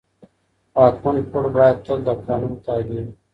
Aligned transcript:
واکمن 0.75 1.17
پوړ 1.31 1.45
بايد 1.55 1.77
تل 1.85 1.99
د 2.05 2.07
قانون 2.25 2.53
تابع 2.65 2.89
وي. 3.05 3.09